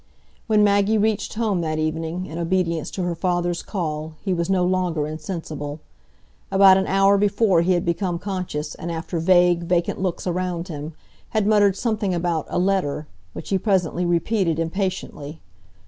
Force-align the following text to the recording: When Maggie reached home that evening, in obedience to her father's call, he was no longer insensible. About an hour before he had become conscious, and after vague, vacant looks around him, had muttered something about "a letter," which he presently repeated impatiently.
When 0.47 0.63
Maggie 0.63 0.97
reached 0.97 1.35
home 1.35 1.61
that 1.61 1.77
evening, 1.77 2.25
in 2.25 2.39
obedience 2.39 2.89
to 2.89 3.03
her 3.03 3.13
father's 3.13 3.61
call, 3.61 4.15
he 4.25 4.33
was 4.33 4.49
no 4.49 4.65
longer 4.65 5.05
insensible. 5.05 5.79
About 6.51 6.75
an 6.75 6.87
hour 6.87 7.19
before 7.19 7.61
he 7.61 7.73
had 7.73 7.85
become 7.85 8.17
conscious, 8.17 8.73
and 8.73 8.91
after 8.91 9.19
vague, 9.19 9.61
vacant 9.65 10.01
looks 10.01 10.25
around 10.25 10.69
him, 10.69 10.93
had 11.37 11.45
muttered 11.45 11.75
something 11.75 12.15
about 12.15 12.47
"a 12.49 12.57
letter," 12.57 13.05
which 13.33 13.49
he 13.49 13.59
presently 13.59 14.03
repeated 14.03 14.57
impatiently. 14.57 15.39